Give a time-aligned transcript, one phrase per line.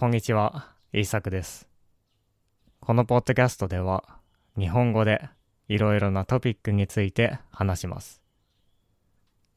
[0.00, 1.68] こんにちは、イーサクです。
[2.80, 4.02] このポッドキャストでは、
[4.58, 5.28] 日本語で
[5.68, 8.22] いろいろなトピックについて話します。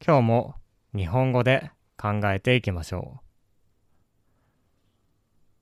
[0.06, 0.54] 今日も
[0.94, 3.24] 日本語で考えていきましょう。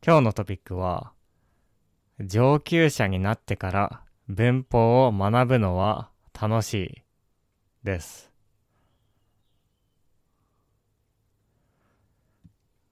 [0.04, 1.12] 今日のトピックは、
[2.18, 7.02] 上級者になってから文法を学ぶのは楽しい
[7.84, 8.32] です。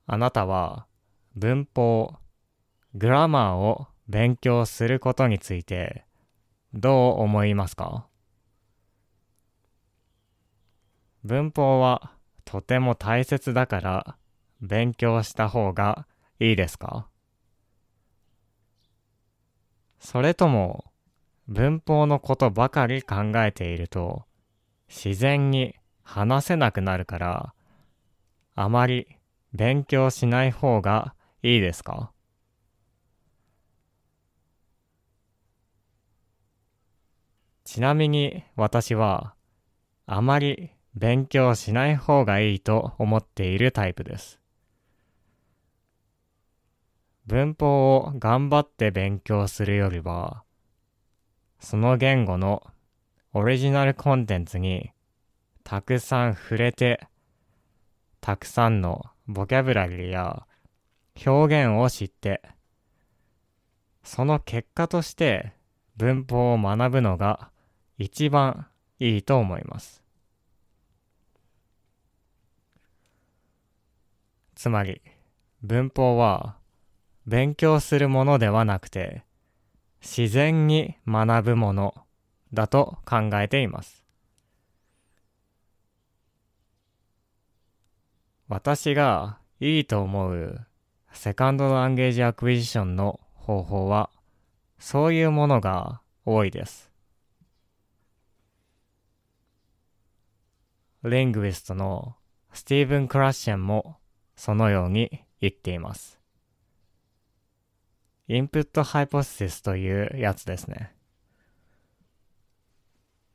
[0.06, 0.86] あなたは
[1.36, 2.16] 文法、
[2.94, 6.04] グラマーを勉強することについて
[6.74, 8.08] どう思いますか？
[11.22, 12.10] 文法は
[12.44, 14.16] とても大切だから
[14.60, 16.08] 勉強した方が
[16.40, 17.08] いいですか？
[20.00, 20.92] それとも
[21.46, 24.24] 文法のことばかり考えていると
[24.88, 27.54] 自然に話せなくなるから
[28.56, 29.06] あまり
[29.52, 32.12] 勉強しない方がいいですか？
[37.64, 39.34] ちなみに私は
[40.06, 44.40] あまり勉強しない方がいいと思っているタイプです。
[47.26, 50.42] 文法を頑張って勉強するよりは、
[51.60, 52.66] その言語の
[53.32, 54.90] オリジナルコンテンツに
[55.62, 57.06] たくさん触れて、
[58.20, 60.44] たくさんのボキャブラリーや
[61.26, 62.42] 表現を知って、
[64.02, 65.52] その結果として
[65.96, 67.50] 文法を学ぶのが
[67.98, 68.66] 一番
[68.98, 70.02] いいと思います。
[74.54, 75.00] つまり、
[75.62, 76.56] 文法は
[77.26, 79.24] 勉強するものではなくて、
[80.00, 81.94] 自然に学ぶもの
[82.52, 84.04] だと考えています。
[88.48, 90.66] 私がいいと思う
[91.12, 94.10] second language acquisition の方法は
[94.78, 96.90] そういうものが多いです。
[101.04, 102.16] linguist の
[102.52, 103.96] スティーブン・クラッシェンも
[104.36, 106.18] そのように言っています。
[108.28, 110.94] インプットハイポシスというやつですね。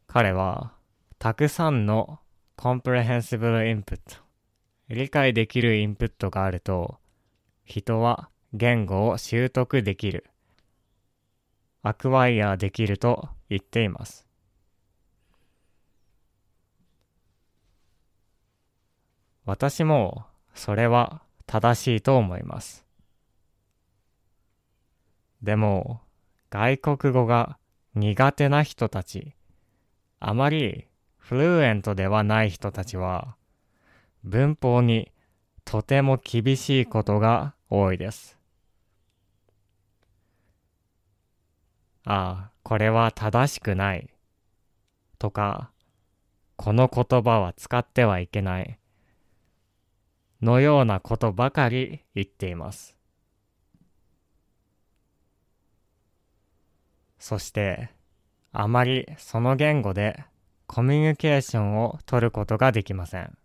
[0.07, 0.73] 彼は
[1.19, 2.19] たくさんの
[2.55, 4.15] コンプレヘンシブルインプット、
[4.87, 6.99] 理解できるインプットがあると、
[7.65, 10.25] 人は言語を習得できる、
[11.81, 14.25] アクワイアできると言っています。
[19.45, 22.85] 私もそれは正しいと思います。
[25.41, 26.01] でも、
[26.51, 27.57] 外国語が
[27.95, 29.33] 苦手な人たち、
[30.19, 30.85] あまり
[31.17, 33.35] フルエントではない人たちは、
[34.23, 35.11] 文法に
[35.65, 38.37] とても厳しいことが多いです。
[42.05, 44.09] ああ、これは正しくない。
[45.17, 45.71] とか、
[46.55, 48.79] この言葉は使ってはいけない。
[50.41, 52.95] のようなことばかり言っています。
[57.17, 57.89] そして、
[58.51, 60.23] あまりその言語で
[60.67, 63.35] コミュニケーションを取ることができません。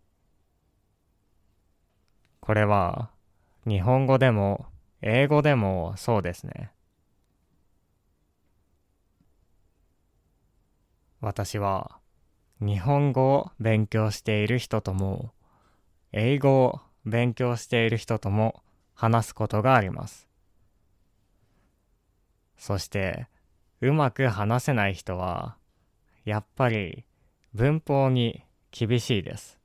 [2.41, 3.11] これは
[3.67, 4.67] 日本語でも
[5.03, 6.71] 英語でもそうですね。
[11.21, 11.99] 私は
[12.61, 15.33] 日本語を勉強している人とも
[16.13, 18.63] 英語を勉強している人とも
[18.95, 20.29] 話すことがあります。
[22.57, 23.29] そして
[23.81, 25.57] うまく話せない人は
[26.25, 27.05] やっぱり
[27.55, 29.59] 文法に厳しいです。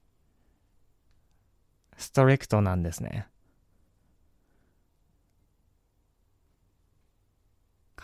[1.97, 3.27] ストリクトなんですね。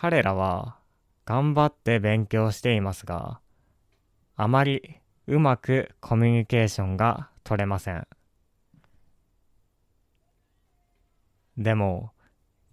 [0.02, 0.78] 彼らは
[1.24, 3.38] 頑張って勉強していますが、
[4.34, 4.98] あまり
[5.28, 8.08] うまくコミュニケーションが取れません。
[11.56, 12.10] でも、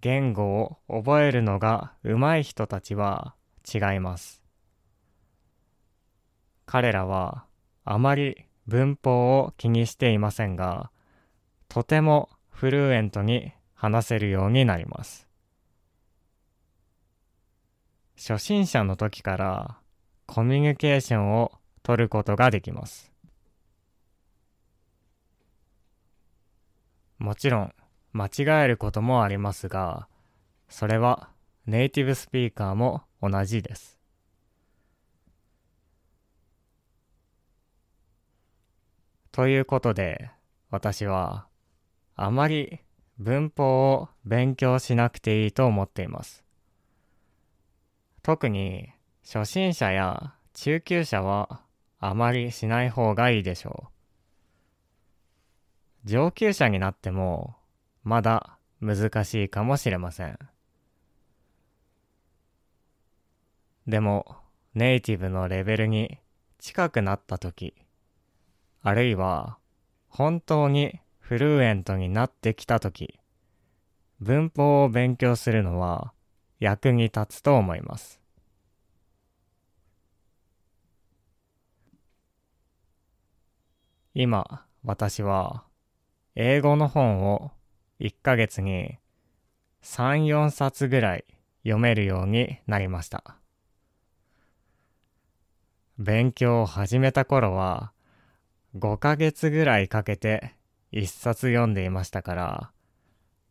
[0.00, 3.36] 言語を覚えるのが上手い人たちは
[3.72, 4.42] 違います。
[6.66, 7.44] 彼らは
[7.84, 10.90] あまり文法を気にしていませんが、
[11.68, 15.29] とてもフルエントに話せるようになります。
[18.22, 19.78] 初心者の時から
[20.26, 21.52] コミュニケーションを
[21.82, 23.10] 取ることができます。
[27.16, 27.74] もちろん
[28.12, 28.30] 間違
[28.62, 30.06] えることもありますが、
[30.68, 31.30] それは
[31.64, 33.98] ネイティブスピーカーも同じです。
[39.32, 40.30] ということで、
[40.68, 41.46] 私は
[42.16, 42.80] あまり
[43.16, 46.49] 文法を勉強しなくていいと思っています。
[48.22, 48.90] 特に
[49.24, 51.62] 初心者や中級者は
[51.98, 53.88] あまりしない方がいいでしょ
[56.04, 56.08] う。
[56.08, 57.56] 上級者になっても
[58.02, 60.38] まだ難しいかもしれません。
[63.86, 64.36] でも
[64.74, 66.18] ネイティブのレベルに
[66.58, 67.74] 近くなった時、
[68.82, 69.58] あるいは
[70.08, 73.18] 本当にフルエントになってきた時、
[74.20, 76.12] 文法を勉強するのは
[76.60, 78.20] 役に立つと思います。
[84.14, 85.64] 今、私は
[86.34, 87.50] 英語の本を
[88.00, 88.98] 1ヶ月に
[89.82, 91.24] 3、4冊ぐらい
[91.62, 93.36] 読めるようになりました。
[95.98, 97.92] 勉強を始めた頃は
[98.76, 100.54] 5ヶ月ぐらいかけて
[100.92, 102.70] 1冊読んでいましたから、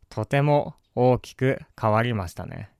[0.08, 2.70] とても大きく変わりましたね。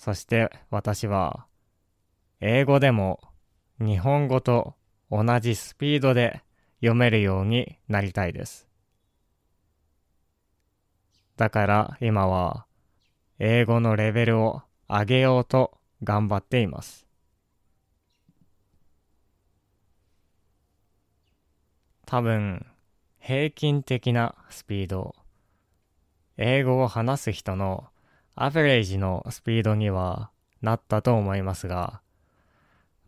[0.00, 1.44] そして私は
[2.40, 3.20] 英語でも
[3.78, 4.74] 日本語と
[5.10, 6.42] 同じスピードで
[6.80, 8.66] 読めるようになりたいです。
[11.36, 12.64] だから今は
[13.38, 17.06] 英語のレベルを上げようと頑張っています。
[22.06, 22.64] 多分
[23.18, 25.14] 平均的なスピード
[26.38, 27.90] 英語を話す人の
[28.34, 30.30] アベレージのスピードには
[30.62, 32.00] なったと思いますが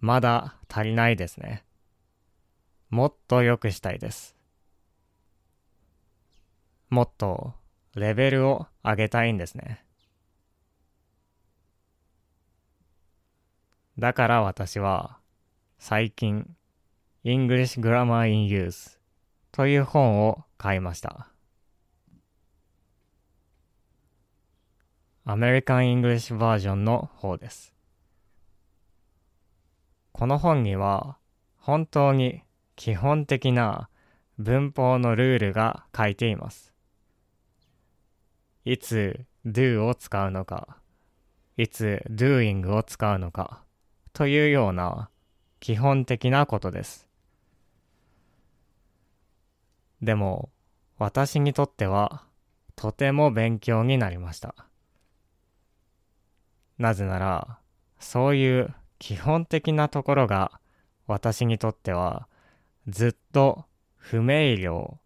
[0.03, 1.65] まだ足りないですね。
[2.91, 4.37] もっと良くしたいです。
[6.91, 7.55] もっと
[7.95, 9.85] レベルを上げたいんですね。
[13.99, 15.19] だから私は
[15.79, 16.51] 最近
[17.25, 18.99] English Grammar in Use
[19.53, 21.32] という本を買いました。
[25.33, 27.73] アメリカン・イングリッシュバージョンの方です。
[30.13, 31.17] この本には
[31.57, 32.43] 本当に
[32.77, 33.89] 基本的な
[34.37, 36.75] 文法のルールが書いています。
[38.67, 40.77] いつ do を使うのか、
[41.57, 43.63] いつ doing を使うのか
[44.13, 45.09] というような
[45.61, 47.09] 基本的なことです。
[50.03, 50.51] でも
[50.99, 52.23] 私にとっては
[52.77, 54.67] とても勉強になりました。
[56.79, 57.59] なぜなら
[57.99, 60.53] そういう基本的なところが
[61.07, 62.29] 私にとっては
[62.89, 63.65] ずっと
[63.97, 64.97] 不明瞭、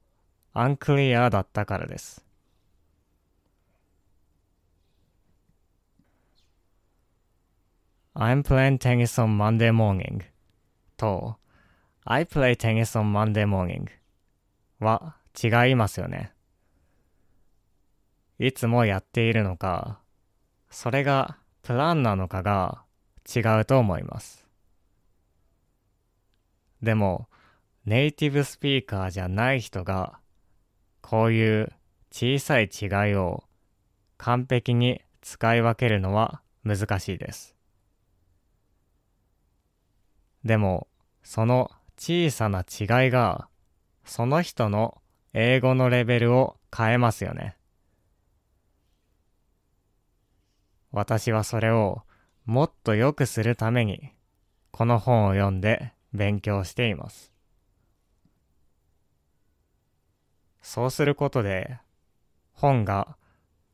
[0.52, 2.24] アンクリアだったからです。
[8.14, 10.22] I'm playing tennis on Monday morning
[10.96, 11.36] と
[12.04, 13.88] I play tennis on Monday morning
[14.78, 16.32] は違いますよね。
[18.38, 19.98] いつもやっているのか、
[20.70, 21.36] それが
[21.66, 22.84] プランなのかが
[23.28, 24.46] 違うと思います。
[26.80, 27.26] でも、
[27.84, 30.20] ネイティブスピーカーじゃない人が、
[31.00, 31.72] こういう
[32.12, 33.42] 小さい違いを
[34.16, 37.56] 完璧に使い分けるのは難しいです。
[40.44, 40.86] でも、
[41.24, 43.48] その小さな違いが
[44.04, 45.02] その人の
[45.32, 47.55] 英語のレベルを変えますよね。
[50.92, 52.02] 私はそれを
[52.44, 54.12] もっと良くするために
[54.70, 57.32] この本を読んで勉強しています。
[60.62, 61.78] そうすることで
[62.52, 63.16] 本が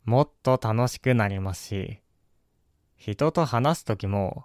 [0.05, 2.01] もっと楽しくなりますし、
[2.97, 4.45] 人と話すときも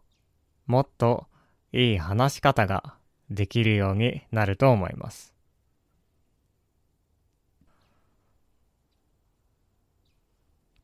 [0.66, 1.28] もっと
[1.72, 2.96] いい話し方が
[3.30, 5.34] できるようになると思います。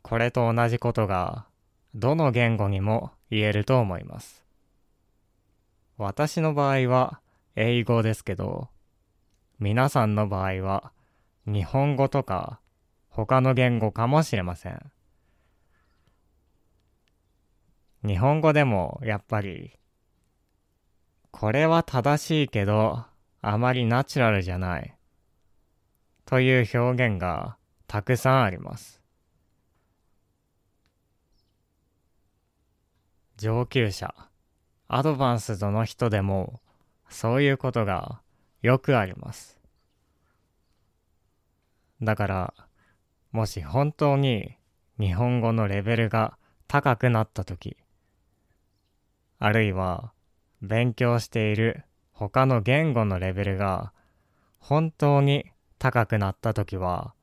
[0.02, 1.46] これと同じことが
[1.96, 4.44] どの言語にも言えると思います。
[5.98, 7.20] 私の場合は
[7.56, 8.70] 英語ですけど、
[9.60, 10.92] 皆さんの場合は
[11.46, 12.60] 日本語とか
[13.10, 14.92] 他の言語かもしれません。
[18.06, 19.80] 日本語でもやっぱり
[21.32, 23.06] これは正しいけど
[23.42, 24.96] あまりナチュラルじゃない
[26.26, 27.58] という表現が
[27.88, 29.03] たくさんあります。
[33.38, 34.14] 上級者、
[34.88, 36.62] アドバンスドの人でも
[37.10, 38.22] そういうことが
[38.62, 39.60] よくあります。
[42.02, 42.54] だから、
[43.32, 44.58] もし本当に
[45.00, 46.38] 日本語のレベルが
[46.68, 47.78] 高くなったとき、
[49.40, 50.14] あるいは
[50.62, 53.92] 勉強している他の言語のレベルが
[54.60, 55.46] 本当に
[55.80, 57.14] 高くなった時は、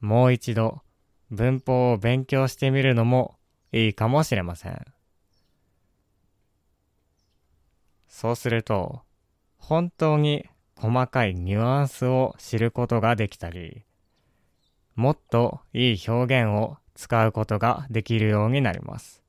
[0.00, 0.82] もう一度
[1.30, 3.36] 文法を勉強してみるのも
[3.72, 4.95] いいかもしれません。
[8.08, 9.02] そうすると、
[9.58, 10.46] 本当に
[10.76, 13.84] 細かいニュアンスを知ることができたり、
[14.94, 19.22] もっといい表現を使うことができるようになります。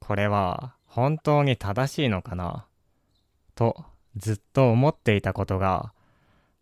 [0.00, 2.66] これは本当に正しいのかな？
[3.54, 3.84] と
[4.16, 5.92] ずっと思っていたことが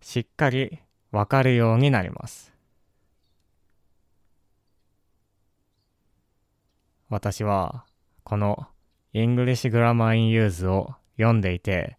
[0.01, 0.79] しっかり
[1.11, 2.53] わかるようになります。
[7.09, 7.85] 私は
[8.23, 8.67] この
[9.15, 11.97] English Grammar in Use を読んでいて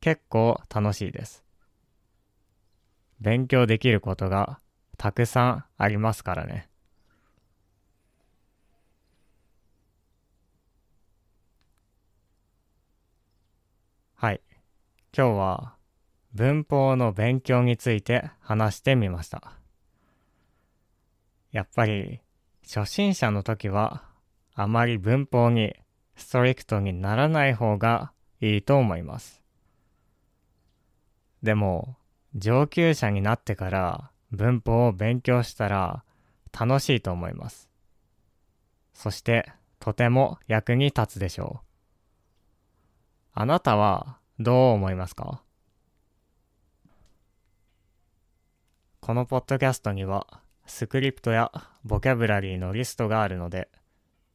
[0.00, 1.44] 結構楽しいです。
[3.20, 4.58] 勉強できることが
[4.96, 6.68] たくさんありますからね。
[14.14, 14.40] はい。
[15.14, 15.74] 今日は
[16.32, 19.52] 文法の勉強について話してみました。
[21.52, 22.20] やっぱり
[22.66, 24.04] 初心者の時は
[24.54, 25.74] あまり文法に
[26.16, 29.42] ストリクトにならない方がいいと思います。
[31.42, 31.96] でも
[32.34, 36.04] 上級者になってから文法を勉強したら
[36.58, 37.68] 楽しいと思います。
[38.92, 41.66] そしてとても役に立つでしょう。
[43.34, 45.42] あなたはどう思いますか？
[49.00, 50.26] このポッドキャストには
[50.66, 51.52] スクリプトや
[51.84, 53.68] ボキャブラリーのリストがあるので、